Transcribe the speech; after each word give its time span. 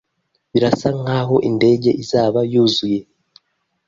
Birasa 0.51 0.89
nkaho 1.01 1.35
indege 1.49 1.89
izaba 2.03 2.39
yuzuye? 2.51 2.99